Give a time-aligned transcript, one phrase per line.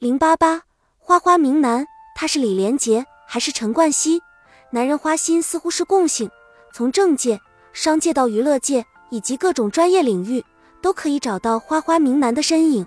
[0.00, 0.62] 零八八
[0.98, 1.86] 花花名男，
[2.16, 4.22] 他是李连杰还是陈冠希？
[4.70, 6.30] 男人花心似乎是共性，
[6.72, 7.38] 从政界、
[7.74, 10.42] 商界到娱乐界以及各种专业领域，
[10.80, 12.86] 都可以找到花花名男的身影。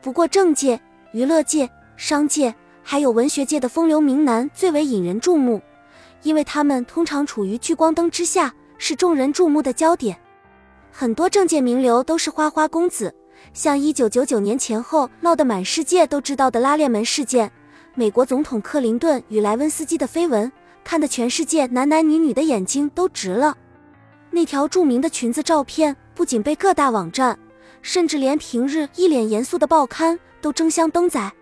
[0.00, 0.80] 不过，政界、
[1.12, 5.60] 娱乐界、商界还有文学界的风流名男最为引人注目，
[6.22, 10.18] 因为他们通常处于聚光灯之下，是众人注目的焦点。
[10.90, 13.14] 很多政界名流都是花花公子。
[13.52, 17.50] 像一九九九年前后闹得满世界都知道的拉链门事件，
[17.94, 20.50] 美国总统克林顿与莱温斯基的绯闻，
[20.84, 23.56] 看得全世界男男女女的眼睛都直了。
[24.30, 27.38] 那条著名的裙子照片不仅被各大网站，
[27.82, 31.32] 甚至连平日一脸严肃的报刊都争相登载。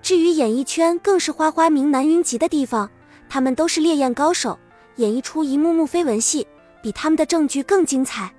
[0.00, 2.88] 至于演艺圈，更是花花名男云集的地方，
[3.28, 4.58] 他们都是烈焰高手，
[4.96, 6.46] 演绎出一幕幕绯闻戏，
[6.82, 8.32] 比他们的证据更精彩。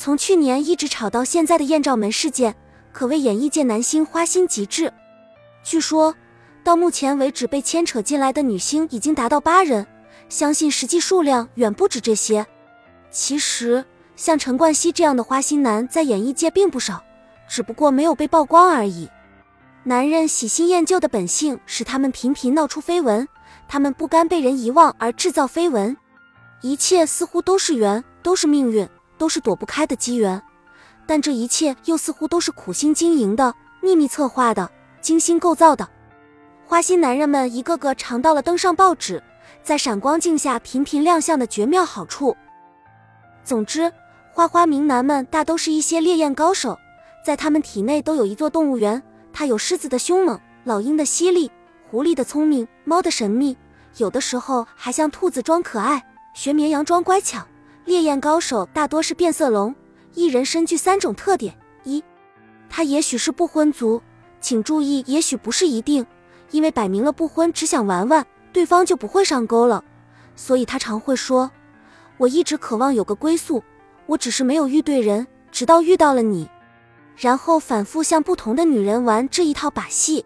[0.00, 2.56] 从去年一直吵到现在的艳照门事件，
[2.90, 4.90] 可谓演艺界男星花心极致。
[5.62, 6.14] 据说
[6.64, 9.86] 到目前为止被牵扯进来的女星已经达到八人，
[10.30, 12.46] 相信实际数量远不止这些。
[13.10, 13.84] 其实
[14.16, 17.04] 像陈冠希这样的花心男在演艺界并不少，
[17.46, 19.06] 只不过没有被曝光而已。
[19.82, 23.28] 男人喜新厌旧的本性使他们频频闹出绯闻，
[23.68, 25.94] 他们不甘被人遗忘而制造绯闻，
[26.62, 28.88] 一切似乎都是缘，都是命运。
[29.20, 30.42] 都是躲不开的机缘，
[31.06, 34.70] 但这一切又似乎都是苦心经营的、秘密策划的、
[35.02, 35.86] 精心构造的。
[36.66, 39.22] 花心男人们一个个尝到了登上报纸，
[39.62, 42.34] 在闪光镜下频频亮相的绝妙好处。
[43.44, 43.92] 总之，
[44.32, 46.78] 花花名男们大都是一些烈焰高手，
[47.22, 49.02] 在他们体内都有一座动物园。
[49.34, 51.52] 它有狮子的凶猛，老鹰的犀利，
[51.90, 53.54] 狐狸的聪明，猫的神秘，
[53.98, 57.46] 有的时候还像兔子装可爱，学绵羊装乖巧。
[57.90, 59.74] 烈焰高手大多是变色龙，
[60.14, 62.04] 一人身具三种特点：一，
[62.68, 64.00] 他也许是不婚族，
[64.40, 66.06] 请注意，也许不是一定，
[66.52, 69.82] 因为摆明了不婚，只想玩玩，对方就不会上钩了。
[70.36, 71.50] 所以他常会说
[72.16, 73.60] ：“我一直渴望有个归宿，
[74.06, 76.48] 我只是没有遇对人，直到遇到了你。”
[77.18, 80.24] 然后反复向不同的女人玩这一套把戏。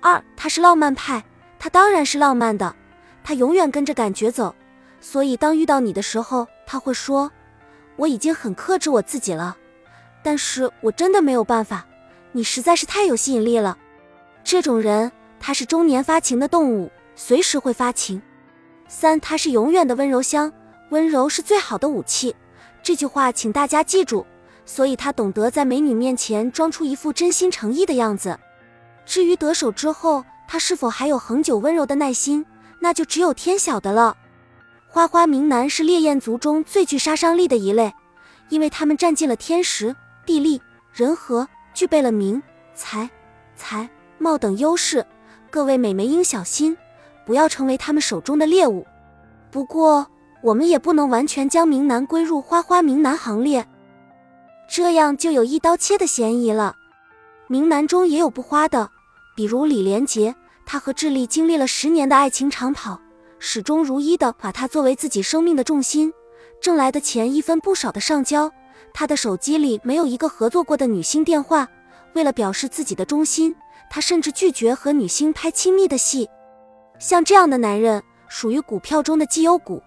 [0.00, 1.24] 二，他是浪漫派，
[1.56, 2.74] 他当然是浪漫的，
[3.22, 4.52] 他永远跟着感觉走，
[5.00, 6.48] 所以当遇到你的时候。
[6.72, 7.32] 他会说
[7.98, 9.56] ：“我已经很克制我自己了，
[10.22, 11.84] 但是我真的没有办法。
[12.30, 13.76] 你实在是太有吸引力了。”
[14.44, 15.10] 这种人，
[15.40, 18.22] 他是中年发情的动物，随时会发情。
[18.86, 20.52] 三，他是永远的温柔乡，
[20.90, 22.36] 温柔是最好的武器。
[22.84, 24.24] 这句话请大家记住。
[24.64, 28.38] 所以他懂得在美女面前装出一副真心诚意的样子。
[29.04, 32.46] 至于得手之后，他是否还有恒久温柔的耐心，
[32.78, 34.16] 那就只有天晓得了。
[34.92, 37.94] 花花名男是烈焰族中最具杀伤力的一类，
[38.48, 39.94] 因为他们占尽了天时、
[40.26, 40.60] 地利、
[40.92, 42.42] 人和，具备了名、
[42.74, 43.08] 财、
[43.54, 45.06] 才、貌等优势。
[45.48, 46.76] 各位美眉应小心，
[47.24, 48.84] 不要成为他们手中的猎物。
[49.52, 50.08] 不过，
[50.42, 53.64] 我们也不能完全将名男归入花花名男行列，
[54.68, 56.74] 这样就有一刀切的嫌疑了。
[57.46, 58.90] 名男中也有不花的，
[59.36, 60.34] 比如李连杰，
[60.66, 63.00] 他和智利经历了十年的爱情长跑。
[63.42, 66.12] 始终如一的把他作为自己生命的重心，
[66.60, 68.52] 挣来的钱一分不少的上交。
[68.92, 71.66] 他的手机里没有一个合作过的女星电话。
[72.12, 73.56] 为了表示自己的忠心，
[73.88, 76.28] 他甚至拒绝和女星拍亲密的戏。
[76.98, 79.82] 像这样的男人，属于股票中的绩优股，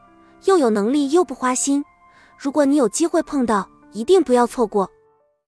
[0.45, 1.85] 又有能力又不花心。
[2.37, 4.89] 如果你有机会碰到，一定不要错过。